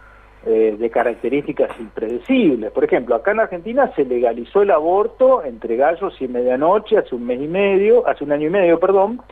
eh, 0.44 0.76
de 0.78 0.90
características 0.90 1.70
impredecibles. 1.80 2.70
Por 2.72 2.84
ejemplo, 2.84 3.14
acá 3.14 3.30
en 3.30 3.40
Argentina 3.40 3.90
se 3.96 4.04
legalizó 4.04 4.60
el 4.60 4.70
aborto 4.70 5.42
entre 5.42 5.76
gallos 5.76 6.20
y 6.20 6.28
medianoche 6.28 6.98
hace 6.98 7.14
un 7.14 7.24
mes 7.24 7.40
y 7.40 7.48
medio, 7.48 8.06
hace 8.06 8.24
un 8.24 8.32
año 8.32 8.48
y 8.48 8.50
medio, 8.50 8.78
perdón, 8.78 9.22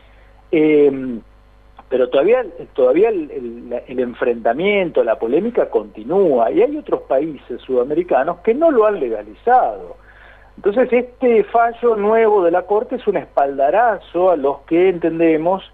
em, 0.50 1.20
pero 1.92 2.08
todavía, 2.08 2.42
todavía 2.72 3.10
el, 3.10 3.84
enfrentamiento, 3.86 5.04
la 5.04 5.18
polémica 5.18 5.68
continúa 5.68 6.50
y 6.50 6.62
hay 6.62 6.74
otros 6.78 7.02
países 7.02 7.60
sudamericanos 7.60 8.38
que 8.38 8.54
no 8.54 8.70
lo 8.70 8.86
han 8.86 8.98
legalizado. 8.98 9.96
Entonces 10.56 10.90
este 10.90 11.44
fallo 11.44 11.94
nuevo 11.96 12.44
de 12.44 12.50
la 12.50 12.62
Corte 12.62 12.96
es 12.96 13.06
un 13.06 13.18
espaldarazo 13.18 14.30
a 14.30 14.36
los 14.36 14.60
que 14.60 14.88
entendemos 14.88 15.70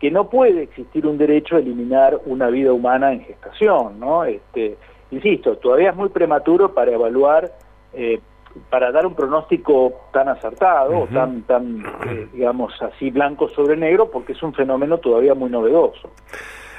que 0.00 0.10
no 0.10 0.28
puede 0.28 0.64
existir 0.64 1.06
un 1.06 1.18
derecho 1.18 1.54
a 1.54 1.60
eliminar 1.60 2.18
una 2.26 2.48
vida 2.48 2.72
humana 2.72 3.12
en 3.12 3.20
gestación, 3.20 4.00
¿no? 4.00 4.24
Este, 4.24 4.76
insisto, 5.12 5.56
todavía 5.58 5.90
es 5.90 5.96
muy 5.96 6.08
prematuro 6.08 6.74
para 6.74 6.90
evaluar, 6.90 7.52
eh, 7.92 8.18
para 8.70 8.92
dar 8.92 9.06
un 9.06 9.14
pronóstico 9.14 9.92
tan 10.12 10.28
acertado, 10.28 11.06
tan, 11.12 11.42
tan 11.42 11.84
eh, 12.08 12.28
digamos 12.32 12.72
así, 12.82 13.10
blanco 13.10 13.48
sobre 13.48 13.76
negro, 13.76 14.10
porque 14.10 14.32
es 14.32 14.42
un 14.42 14.54
fenómeno 14.54 14.98
todavía 14.98 15.34
muy 15.34 15.50
novedoso. 15.50 16.10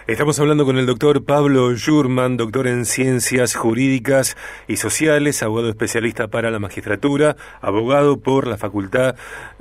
Estamos 0.07 0.39
hablando 0.39 0.65
con 0.65 0.77
el 0.77 0.85
doctor 0.85 1.25
Pablo 1.25 1.71
Jurman, 1.75 2.37
doctor 2.37 2.67
en 2.67 2.85
Ciencias 2.85 3.55
Jurídicas 3.55 4.37
y 4.67 4.77
Sociales, 4.77 5.41
abogado 5.41 5.69
especialista 5.69 6.27
para 6.27 6.51
la 6.51 6.59
magistratura, 6.59 7.35
abogado 7.59 8.19
por 8.19 8.45
la 8.45 8.55
Facultad, 8.55 9.15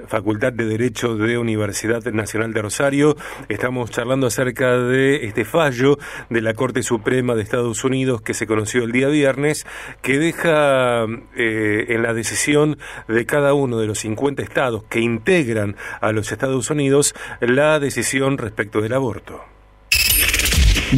Facultad 0.06 0.52
de 0.52 0.66
Derecho 0.66 1.16
de 1.16 1.38
Universidad 1.38 2.04
Nacional 2.12 2.52
de 2.52 2.60
Rosario. 2.60 3.16
Estamos 3.48 3.90
charlando 3.90 4.26
acerca 4.26 4.76
de 4.76 5.24
este 5.24 5.46
fallo 5.46 5.96
de 6.28 6.42
la 6.42 6.52
Corte 6.52 6.82
Suprema 6.82 7.34
de 7.34 7.42
Estados 7.42 7.82
Unidos 7.82 8.20
que 8.20 8.34
se 8.34 8.46
conoció 8.46 8.84
el 8.84 8.92
día 8.92 9.08
viernes, 9.08 9.66
que 10.02 10.18
deja 10.18 11.06
eh, 11.36 11.86
en 11.88 12.02
la 12.02 12.12
decisión 12.12 12.76
de 13.08 13.24
cada 13.24 13.54
uno 13.54 13.78
de 13.78 13.86
los 13.86 14.00
50 14.00 14.42
estados 14.42 14.84
que 14.90 15.00
integran 15.00 15.76
a 16.02 16.12
los 16.12 16.30
Estados 16.32 16.68
Unidos 16.68 17.14
la 17.40 17.80
decisión 17.80 18.36
respecto 18.36 18.82
del 18.82 18.92
aborto. 18.92 19.53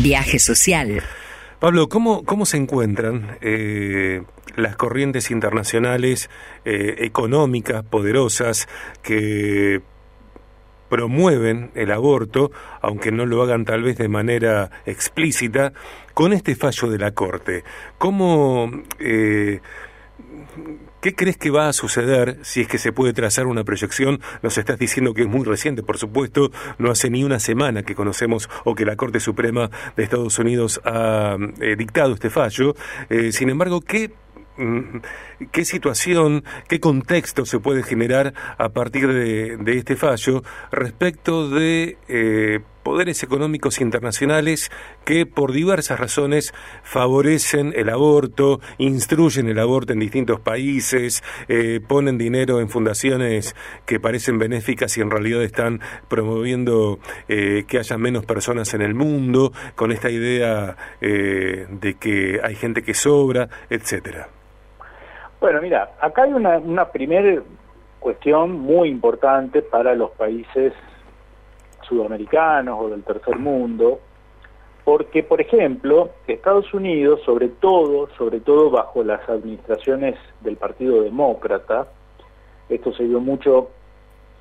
Viaje 0.03 0.39
social. 0.39 1.03
Pablo, 1.59 1.89
¿cómo, 1.89 2.25
cómo 2.25 2.45
se 2.45 2.59
encuentran 2.59 3.39
eh, 3.41 4.23
las 4.57 4.77
corrientes 4.77 5.31
internacionales 5.31 6.29
eh, 6.65 6.97
económicas 6.99 7.83
poderosas 7.85 8.69
que 9.03 9.81
promueven 10.89 11.71
el 11.75 11.91
aborto, 11.91 12.53
aunque 12.81 13.11
no 13.11 13.27
lo 13.27 13.43
hagan 13.43 13.65
tal 13.65 13.83
vez 13.83 13.97
de 13.97 14.09
manera 14.09 14.71
explícita, 14.85 15.73
con 16.15 16.33
este 16.33 16.55
fallo 16.55 16.89
de 16.89 16.99
la 16.99 17.13
Corte? 17.13 17.65
¿Cómo... 17.99 18.71
Eh, 18.99 19.61
¿Qué 21.01 21.15
crees 21.15 21.37
que 21.37 21.51
va 21.51 21.69
a 21.69 21.73
suceder 21.73 22.39
si 22.43 22.63
es 22.63 22.69
que 22.69 22.79
se 22.79 22.93
puede 22.93 23.13
trazar 23.13 23.47
una 23.47 23.65
proyección? 23.65 24.21
Nos 24.43 24.59
estás 24.59 24.79
diciendo 24.79 25.15
que 25.15 25.23
es 25.23 25.29
muy 25.29 25.45
reciente, 25.45 25.83
por 25.83 25.99
supuesto, 25.99 26.51
no 26.79 26.91
hace 26.91 27.11
ni 27.11 27.25
una 27.25 27.39
semana 27.39 27.83
que 27.83 27.95
conocemos 27.95 28.49
o 28.65 28.75
que 28.75 28.85
la 28.85 28.97
Corte 28.97 29.21
Suprema 29.21 29.71
de 29.97 30.03
Estados 30.05 30.39
Unidos 30.39 30.81
ha 30.85 31.37
eh, 31.61 31.77
dictado 31.77 32.15
este 32.15 32.31
fallo. 32.31 32.75
Eh, 33.09 33.33
sin 33.33 33.51
embargo, 33.51 33.81
¿qué 33.81 34.13
Mm, 34.59 35.01
qué 35.53 35.65
situación, 35.65 36.43
qué 36.69 36.81
contexto 36.81 37.45
se 37.45 37.59
puede 37.59 37.83
generar 37.83 38.33
a 38.57 38.71
partir 38.71 39.13
de, 39.13 39.59
este 39.77 39.97
fallo 39.97 40.43
respecto 40.73 41.51
de 41.51 41.99
eh, 42.09 42.61
poderes 42.87 43.25
económicos 43.25 43.81
internacionales 43.81 44.71
que 45.05 45.27
por 45.27 45.51
diversas 45.51 45.99
razones 45.99 46.55
favorecen 46.85 47.73
el 47.75 47.89
aborto, 47.89 48.61
instruyen 48.79 49.49
el 49.49 49.59
aborto 49.59 49.93
en 49.93 49.99
distintos 49.99 50.39
países, 50.39 51.25
eh, 51.49 51.81
ponen 51.81 52.17
dinero 52.17 52.61
en 52.61 52.69
fundaciones 52.69 53.57
que 53.87 53.99
parecen 53.99 54.39
benéficas 54.39 54.97
y 54.97 55.01
en 55.01 55.11
realidad 55.11 55.43
están 55.43 55.81
promoviendo 56.07 57.01
eh, 57.27 57.65
que 57.67 57.81
haya 57.81 57.99
menos 57.99 58.25
personas 58.25 58.73
en 58.73 58.83
el 58.83 58.95
mundo, 58.95 59.51
con 59.75 59.91
esta 59.91 60.09
idea 60.09 60.77
de 61.01 61.97
que 61.99 62.39
hay 62.41 62.55
gente 62.55 62.83
que 62.83 62.95
sobra, 62.95 63.49
etcétera. 63.69 64.29
Bueno, 65.41 65.61
mira, 65.61 65.91
acá 66.01 66.23
hay 66.23 66.33
una, 66.33 66.59
una 66.59 66.93
primera 66.93 67.43
cuestión 67.99 68.53
muy 68.53 68.91
importante 68.91 69.61
para 69.61 69.97
los 69.97 70.13
países 70.13 70.73
sudamericanos 71.89 72.79
o 72.81 72.89
del 72.89 73.03
tercer 73.03 73.39
mundo, 73.39 74.01
porque, 74.85 75.23
por 75.23 75.41
ejemplo, 75.41 76.11
Estados 76.27 76.73
Unidos, 76.73 77.21
sobre 77.25 77.49
todo, 77.49 78.09
sobre 78.17 78.41
todo 78.41 78.71
bajo 78.71 79.03
las 79.03 79.29
administraciones 79.29 80.17
del 80.43 80.57
Partido 80.57 81.03
Demócrata, 81.03 81.89
esto 82.69 82.93
se 82.93 83.05
dio 83.05 83.21
mucho 83.21 83.71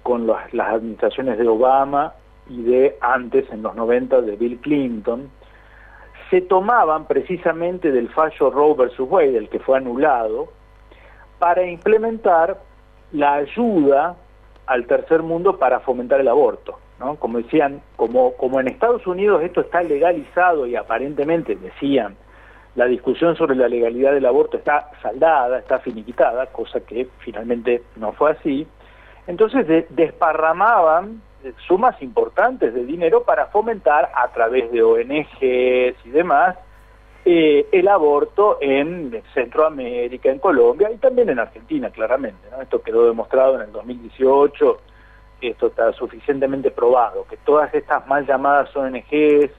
con 0.03 0.27
las, 0.27 0.53
las 0.53 0.75
administraciones 0.75 1.37
de 1.39 1.47
Obama 1.47 2.13
y 2.47 2.61
de 2.61 2.97
antes, 3.01 3.49
en 3.51 3.63
los 3.63 3.75
90, 3.75 4.21
de 4.21 4.35
Bill 4.35 4.59
Clinton, 4.59 5.31
se 6.29 6.41
tomaban 6.41 7.05
precisamente 7.05 7.91
del 7.91 8.09
fallo 8.09 8.49
Roe 8.49 8.75
versus 8.75 9.09
Wade, 9.09 9.31
del 9.31 9.49
que 9.49 9.59
fue 9.59 9.77
anulado, 9.77 10.49
para 11.39 11.65
implementar 11.65 12.59
la 13.11 13.35
ayuda 13.35 14.15
al 14.65 14.85
tercer 14.87 15.21
mundo 15.21 15.57
para 15.57 15.79
fomentar 15.79 16.19
el 16.19 16.27
aborto. 16.27 16.79
¿No? 16.99 17.15
Como 17.15 17.39
decían, 17.39 17.81
como, 17.95 18.33
como 18.33 18.59
en 18.59 18.67
Estados 18.67 19.05
Unidos 19.07 19.43
esto 19.43 19.61
está 19.61 19.81
legalizado 19.83 20.65
y 20.65 20.75
aparentemente 20.75 21.55
decían, 21.55 22.15
la 22.75 22.85
discusión 22.85 23.35
sobre 23.35 23.55
la 23.55 23.67
legalidad 23.67 24.13
del 24.13 24.25
aborto 24.25 24.57
está 24.57 24.89
saldada, 25.01 25.59
está 25.59 25.79
finiquitada, 25.79 26.47
cosa 26.47 26.81
que 26.81 27.07
finalmente 27.19 27.83
no 27.95 28.11
fue 28.13 28.31
así, 28.31 28.67
entonces 29.27 29.87
desparramaban 29.89 31.21
sumas 31.67 32.01
importantes 32.01 32.73
de 32.73 32.85
dinero 32.85 33.23
para 33.23 33.47
fomentar 33.47 34.11
a 34.15 34.27
través 34.29 34.71
de 34.71 34.81
ONGs 34.81 36.05
y 36.05 36.09
demás 36.09 36.57
eh, 37.23 37.67
el 37.71 37.87
aborto 37.87 38.59
en 38.61 39.21
Centroamérica, 39.33 40.29
en 40.29 40.39
Colombia 40.39 40.91
y 40.91 40.97
también 40.97 41.29
en 41.29 41.39
Argentina, 41.39 41.89
claramente. 41.89 42.47
Esto 42.61 42.81
quedó 42.81 43.07
demostrado 43.07 43.55
en 43.55 43.61
el 43.61 43.71
2018, 43.71 44.77
esto 45.41 45.67
está 45.67 45.91
suficientemente 45.93 46.71
probado, 46.71 47.25
que 47.27 47.37
todas 47.37 47.73
estas 47.73 48.05
mal 48.07 48.25
llamadas 48.25 48.75
ONGs, 48.75 49.51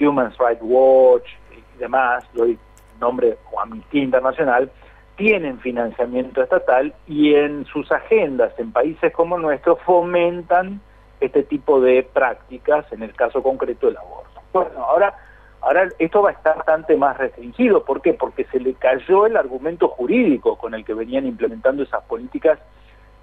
Human 0.00 0.32
Rights 0.38 0.62
Watch 0.62 1.28
y 1.52 1.78
demás, 1.78 2.24
doy 2.34 2.58
nombre 3.00 3.36
o 3.52 3.60
Amnistía 3.60 4.02
Internacional, 4.02 4.70
tienen 5.16 5.60
financiamiento 5.60 6.42
estatal 6.42 6.92
y 7.06 7.34
en 7.34 7.64
sus 7.66 7.90
agendas 7.92 8.52
en 8.58 8.72
países 8.72 9.12
como 9.12 9.38
nuestro 9.38 9.76
fomentan 9.76 10.80
este 11.20 11.44
tipo 11.44 11.80
de 11.80 12.02
prácticas, 12.02 12.90
en 12.92 13.02
el 13.02 13.14
caso 13.14 13.42
concreto 13.42 13.86
del 13.86 13.96
aborto. 13.96 14.40
Bueno, 14.52 14.84
ahora 14.84 15.14
Ahora 15.64 15.88
esto 15.98 16.20
va 16.20 16.28
a 16.28 16.32
estar 16.34 16.56
bastante 16.56 16.94
más 16.94 17.16
restringido. 17.16 17.84
¿Por 17.86 18.02
qué? 18.02 18.12
Porque 18.12 18.44
se 18.52 18.60
le 18.60 18.74
cayó 18.74 19.24
el 19.24 19.34
argumento 19.34 19.88
jurídico 19.88 20.58
con 20.58 20.74
el 20.74 20.84
que 20.84 20.92
venían 20.92 21.26
implementando 21.26 21.82
esas 21.82 22.04
políticas 22.04 22.58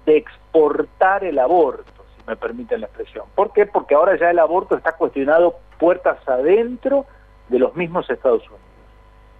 de 0.06 0.16
exportar 0.16 1.24
el 1.24 1.38
aborto, 1.38 2.04
si 2.16 2.22
me 2.26 2.36
permiten 2.36 2.80
la 2.80 2.86
expresión. 2.86 3.26
¿Por 3.34 3.52
qué? 3.52 3.66
Porque 3.66 3.94
ahora 3.94 4.18
ya 4.18 4.30
el 4.30 4.38
aborto 4.38 4.76
está 4.76 4.92
cuestionado 4.92 5.56
puertas 5.78 6.26
adentro 6.28 7.06
de 7.48 7.58
los 7.58 7.74
mismos 7.76 8.08
Estados 8.10 8.42
Unidos. 8.42 8.60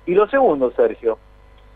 Y 0.06 0.14
lo 0.14 0.28
segundo, 0.28 0.70
Sergio, 0.72 1.18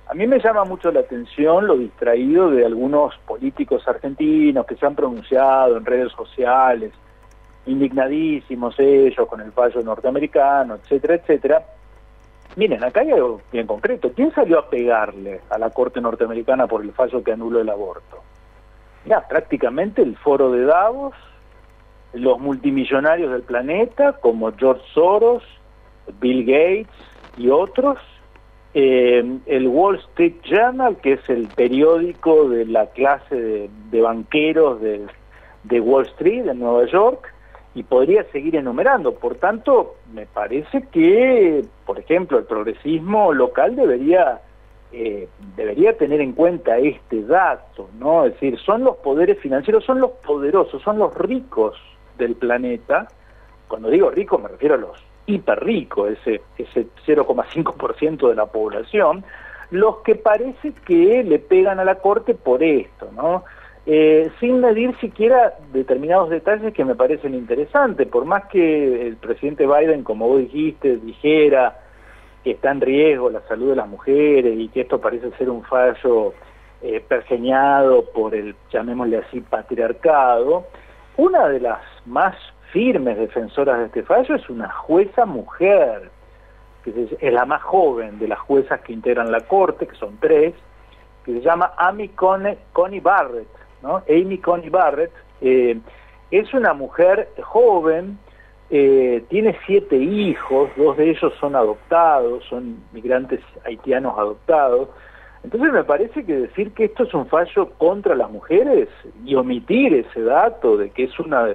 a 0.08 0.14
mí 0.14 0.26
me 0.26 0.38
llama 0.38 0.64
mucho 0.64 0.92
la 0.92 1.00
atención 1.00 1.66
lo 1.66 1.76
distraído 1.76 2.50
de 2.50 2.64
algunos 2.64 3.16
políticos 3.26 3.86
argentinos 3.88 4.64
que 4.66 4.76
se 4.76 4.86
han 4.86 4.94
pronunciado 4.94 5.76
en 5.76 5.84
redes 5.84 6.12
sociales, 6.12 6.92
indignadísimos 7.66 8.78
ellos 8.78 9.26
con 9.28 9.40
el 9.40 9.50
fallo 9.52 9.82
norteamericano, 9.82 10.76
etcétera, 10.76 11.14
etcétera. 11.14 11.66
Miren, 12.54 12.84
acá 12.84 13.00
hay 13.00 13.10
algo 13.10 13.40
bien 13.52 13.66
concreto. 13.66 14.12
¿Quién 14.14 14.32
salió 14.32 14.60
a 14.60 14.70
pegarle 14.70 15.40
a 15.50 15.58
la 15.58 15.70
Corte 15.70 16.00
norteamericana 16.00 16.66
por 16.66 16.82
el 16.82 16.92
fallo 16.92 17.22
que 17.22 17.32
anuló 17.32 17.60
el 17.60 17.68
aborto? 17.68 18.22
Ya, 19.06 19.20
prácticamente 19.28 20.02
el 20.02 20.16
foro 20.16 20.50
de 20.50 20.64
Davos, 20.64 21.14
los 22.12 22.40
multimillonarios 22.40 23.30
del 23.30 23.42
planeta, 23.42 24.14
como 24.14 24.52
George 24.52 24.82
Soros, 24.92 25.44
Bill 26.20 26.44
Gates 26.44 26.88
y 27.36 27.48
otros, 27.50 27.98
eh, 28.74 29.38
el 29.46 29.68
Wall 29.68 29.96
Street 29.96 30.34
Journal, 30.42 30.96
que 30.96 31.14
es 31.14 31.28
el 31.28 31.46
periódico 31.48 32.48
de 32.48 32.66
la 32.66 32.86
clase 32.86 33.70
de, 33.90 34.00
banqueros 34.00 34.80
de, 34.80 35.06
de 35.64 35.80
Wall 35.80 36.06
Street 36.06 36.44
de 36.44 36.54
Nueva 36.54 36.86
York, 36.86 37.32
y 37.76 37.84
podría 37.84 38.24
seguir 38.32 38.56
enumerando. 38.56 39.14
Por 39.14 39.36
tanto, 39.36 39.96
me 40.12 40.26
parece 40.26 40.82
que, 40.90 41.64
por 41.84 41.98
ejemplo, 41.98 42.38
el 42.38 42.44
progresismo 42.44 43.32
local 43.32 43.76
debería 43.76 44.40
eh, 44.98 45.28
debería 45.56 45.94
tener 45.98 46.22
en 46.22 46.32
cuenta 46.32 46.78
este 46.78 47.22
dato, 47.22 47.90
¿no? 47.98 48.24
Es 48.24 48.32
decir, 48.32 48.58
son 48.60 48.82
los 48.82 48.96
poderes 48.96 49.38
financieros, 49.40 49.84
son 49.84 50.00
los 50.00 50.12
poderosos, 50.26 50.80
son 50.80 50.98
los 50.98 51.14
ricos 51.14 51.76
del 52.16 52.34
planeta. 52.34 53.06
Cuando 53.68 53.90
digo 53.90 54.10
ricos 54.10 54.40
me 54.40 54.48
refiero 54.48 54.76
a 54.76 54.78
los 54.78 55.04
hiper 55.26 55.62
rico, 55.62 56.06
ese, 56.06 56.40
ese 56.56 56.86
0,5% 57.06 58.26
de 58.26 58.34
la 58.34 58.46
población, 58.46 59.22
los 59.70 59.98
que 59.98 60.14
parece 60.14 60.72
que 60.86 61.22
le 61.22 61.40
pegan 61.40 61.78
a 61.78 61.84
la 61.84 61.96
Corte 61.96 62.34
por 62.34 62.62
esto, 62.62 63.10
¿no? 63.12 63.44
Eh, 63.84 64.30
sin 64.40 64.60
medir 64.60 64.96
siquiera 64.98 65.58
determinados 65.74 66.30
detalles 66.30 66.72
que 66.72 66.86
me 66.86 66.94
parecen 66.94 67.34
interesantes, 67.34 68.08
por 68.08 68.24
más 68.24 68.46
que 68.46 69.08
el 69.08 69.16
presidente 69.16 69.66
Biden, 69.66 70.04
como 70.04 70.26
vos 70.26 70.38
dijiste, 70.38 70.96
dijera 70.96 71.80
que 72.46 72.52
está 72.52 72.70
en 72.70 72.80
riesgo 72.80 73.28
la 73.28 73.40
salud 73.48 73.70
de 73.70 73.74
las 73.74 73.88
mujeres 73.88 74.56
y 74.56 74.68
que 74.68 74.82
esto 74.82 75.00
parece 75.00 75.32
ser 75.32 75.50
un 75.50 75.64
fallo 75.64 76.32
eh, 76.80 77.00
pergeñado 77.00 78.04
por 78.12 78.36
el, 78.36 78.54
llamémosle 78.70 79.18
así, 79.18 79.40
patriarcado, 79.40 80.64
una 81.16 81.48
de 81.48 81.58
las 81.58 81.80
más 82.04 82.36
firmes 82.70 83.18
defensoras 83.18 83.80
de 83.80 83.86
este 83.86 84.04
fallo 84.04 84.36
es 84.36 84.48
una 84.48 84.70
jueza 84.70 85.26
mujer, 85.26 86.08
que 86.84 87.08
es 87.20 87.32
la 87.32 87.44
más 87.46 87.64
joven 87.64 88.20
de 88.20 88.28
las 88.28 88.38
juezas 88.38 88.80
que 88.82 88.92
integran 88.92 89.32
la 89.32 89.40
Corte, 89.40 89.88
que 89.88 89.96
son 89.96 90.16
tres, 90.20 90.54
que 91.24 91.32
se 91.32 91.40
llama 91.40 91.72
Amy 91.76 92.10
Coney 92.10 93.00
Barrett 93.00 93.48
Amy 94.08 94.38
Coney 94.38 94.70
Barrett, 94.70 95.10
eh, 95.40 95.80
es 96.30 96.54
una 96.54 96.74
mujer 96.74 97.28
joven, 97.42 98.20
eh, 98.68 99.24
tiene 99.28 99.56
siete 99.64 99.96
hijos, 99.96 100.70
dos 100.76 100.96
de 100.96 101.10
ellos 101.10 101.32
son 101.40 101.54
adoptados, 101.54 102.44
son 102.44 102.82
migrantes 102.92 103.40
haitianos 103.64 104.18
adoptados. 104.18 104.88
Entonces 105.44 105.72
me 105.72 105.84
parece 105.84 106.24
que 106.24 106.36
decir 106.36 106.72
que 106.72 106.86
esto 106.86 107.04
es 107.04 107.14
un 107.14 107.26
fallo 107.26 107.70
contra 107.78 108.16
las 108.16 108.30
mujeres 108.30 108.88
y 109.24 109.36
omitir 109.36 109.94
ese 109.94 110.22
dato 110.22 110.76
de 110.76 110.90
que 110.90 111.04
es 111.04 111.18
una 111.20 111.54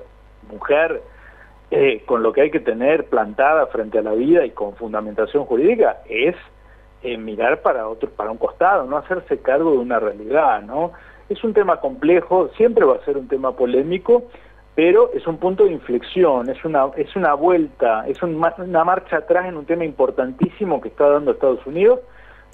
mujer 0.49 1.01
eh, 1.69 2.01
con 2.05 2.23
lo 2.23 2.31
que 2.31 2.41
hay 2.41 2.51
que 2.51 2.61
tener 2.61 3.05
plantada 3.05 3.67
frente 3.67 3.99
a 3.99 4.01
la 4.01 4.13
vida 4.13 4.45
y 4.45 4.51
con 4.51 4.75
fundamentación 4.75 5.45
jurídica 5.45 6.01
es 6.07 6.35
mirar 7.17 7.63
para 7.63 7.87
otro, 7.87 8.11
para 8.11 8.29
un 8.29 8.37
costado, 8.37 8.85
no 8.85 8.95
hacerse 8.95 9.39
cargo 9.39 9.71
de 9.71 9.79
una 9.79 9.99
realidad, 9.99 10.61
¿no? 10.61 10.91
Es 11.29 11.43
un 11.43 11.51
tema 11.51 11.77
complejo, 11.77 12.49
siempre 12.55 12.85
va 12.85 12.97
a 12.97 13.05
ser 13.05 13.17
un 13.17 13.27
tema 13.27 13.55
polémico, 13.55 14.25
pero 14.75 15.11
es 15.13 15.27
un 15.27 15.37
punto 15.37 15.65
de 15.65 15.71
inflexión, 15.71 16.49
es 16.49 16.63
una, 16.63 16.87
es 16.95 17.15
una 17.15 17.33
vuelta, 17.33 18.05
es 18.07 18.21
una 18.23 18.83
marcha 18.83 19.17
atrás 19.17 19.45
en 19.47 19.57
un 19.57 19.65
tema 19.65 19.83
importantísimo 19.83 20.79
que 20.79 20.87
está 20.89 21.09
dando 21.09 21.31
Estados 21.31 21.65
Unidos. 21.65 21.99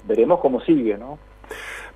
Veremos 0.04 0.40
cómo 0.40 0.60
sigue, 0.62 0.98
¿no? 0.98 1.18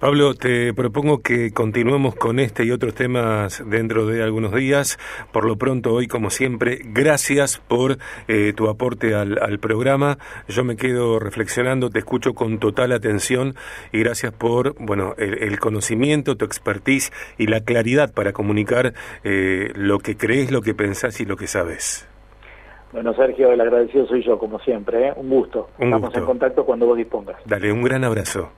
Pablo, 0.03 0.35
te 0.35 0.75
propongo 0.75 1.23
que 1.23 1.53
continuemos 1.53 2.17
con 2.17 2.41
este 2.41 2.65
y 2.65 2.73
otros 2.73 2.93
temas 2.93 3.63
dentro 3.71 4.05
de 4.05 4.21
algunos 4.21 4.53
días. 4.53 4.99
Por 5.31 5.47
lo 5.47 5.55
pronto, 5.55 5.95
hoy, 5.95 6.09
como 6.09 6.31
siempre, 6.31 6.81
gracias 6.83 7.59
por 7.69 7.99
eh, 8.27 8.53
tu 8.53 8.69
aporte 8.69 9.15
al, 9.15 9.61
programa. 9.61 10.19
Yo 10.49 10.65
me 10.65 10.75
quedo 10.75 11.21
reflexionando, 11.21 11.89
te 11.89 12.01
escucho 12.01 12.35
con 12.35 12.59
total 12.59 12.91
atención 12.91 13.55
y 13.93 14.01
gracias 14.01 14.33
por 14.33 14.75
bueno 14.85 15.15
el, 15.19 15.61
conocimiento, 15.61 16.37
tu 16.37 16.47
expertise 16.47 17.13
y 17.39 17.47
la 17.47 17.61
claridad 17.61 18.13
para 18.13 18.33
comunicar 18.33 18.95
eh, 19.23 19.71
lo 19.77 20.01
que 20.01 20.17
crees, 20.17 20.51
lo 20.51 20.63
que 20.63 20.75
pensás 20.75 21.21
y 21.21 21.27
lo 21.27 21.37
que 21.37 21.47
sabes. 21.47 22.09
Bueno, 22.91 23.15
Sergio, 23.15 23.53
el 23.53 23.61
agradecido 23.61 24.09
soy 24.09 24.25
yo, 24.25 24.37
como 24.37 24.59
siempre. 24.59 25.11
¿eh? 25.11 25.13
Un 25.15 25.31
gusto. 25.31 25.69
Estamos 25.79 26.13
en 26.17 26.25
contacto 26.25 26.65
cuando 26.65 26.87
vos 26.87 26.97
dispongas. 26.97 27.37
Dale, 27.47 27.71
un 27.71 27.85
gran 27.85 28.03
abrazo. 28.03 28.51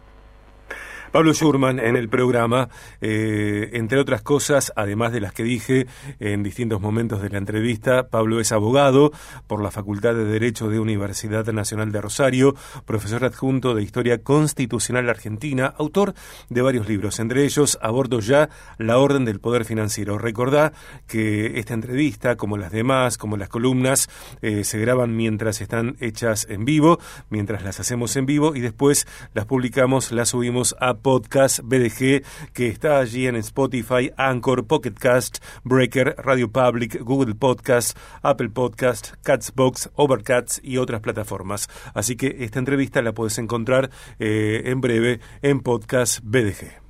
Pablo 1.15 1.33
Schurman 1.33 1.79
en 1.79 1.95
el 1.95 2.09
programa, 2.09 2.71
eh, 3.01 3.71
entre 3.75 4.01
otras 4.01 4.23
cosas, 4.23 4.73
además 4.75 5.13
de 5.13 5.21
las 5.21 5.33
que 5.33 5.45
dije 5.45 5.87
en 6.19 6.43
distintos 6.43 6.81
momentos 6.81 7.23
de 7.23 7.31
la 7.31 7.39
entrevista, 7.39 8.09
Pablo 8.09 8.41
es 8.41 8.51
abogado 8.51 9.13
por 9.47 9.63
la 9.63 9.71
Facultad 9.71 10.17
de 10.17 10.25
Derecho 10.25 10.69
de 10.69 10.81
Universidad 10.81 11.47
Nacional 11.53 11.93
de 11.93 12.01
Rosario, 12.01 12.57
profesor 12.85 13.25
adjunto 13.25 13.77
de 13.77 13.85
Historia 13.85 14.25
Constitucional 14.25 15.09
Argentina, 15.09 15.73
autor 15.79 16.15
de 16.49 16.63
varios 16.63 16.89
libros, 16.89 17.21
entre 17.21 17.45
ellos 17.45 17.79
Abordo 17.81 18.19
ya 18.19 18.49
la 18.79 18.99
orden 18.99 19.25
del 19.25 19.39
poder 19.39 19.65
financiero. 19.65 20.19
Recordá 20.19 20.73
que 21.07 21.61
esta 21.61 21.75
entrevista, 21.75 22.35
como 22.35 22.57
las 22.57 22.73
demás, 22.73 23.19
como 23.19 23.37
las 23.37 23.49
columnas, 23.49 24.09
eh, 24.43 24.65
se 24.65 24.81
graban 24.81 25.15
mientras 25.15 25.61
están 25.61 25.97
hechas 26.01 26.49
en 26.51 26.65
vivo, 26.65 26.99
mientras 27.31 27.63
las 27.63 27.79
hacemos 27.79 28.17
en 28.17 28.27
vivo 28.27 28.57
y 28.57 28.61
después 28.61 29.07
las 29.33 29.47
publicamos, 29.47 30.11
las 30.11 30.31
subimos 30.31 30.75
a 30.81 31.04
podcast 31.05 31.61
BDG 31.63 32.25
que 32.53 32.69
está 32.69 32.99
allí 32.99 33.29
en 33.29 33.37
Spotify, 33.37 34.11
Anchor, 34.17 34.67
Pocket 34.67 34.95
Cast, 34.99 35.45
Breaker, 35.63 36.17
Radio 36.19 36.51
Public, 36.51 37.01
Google 37.01 37.35
Podcast, 37.35 37.97
Apple 38.23 38.49
Podcast, 38.49 39.13
Catsbox, 39.23 39.91
Overcats 39.95 40.61
y 40.65 40.79
otras 40.79 41.01
plataformas. 41.01 41.69
Así 41.95 42.17
que 42.17 42.39
esta 42.41 42.59
entrevista 42.59 43.03
la 43.03 43.13
puedes 43.13 43.39
encontrar 43.39 43.91
eh, 44.19 44.63
en 44.65 44.81
breve 44.81 45.21
en 45.43 45.61
podcast 45.61 46.21
BDG. 46.25 46.84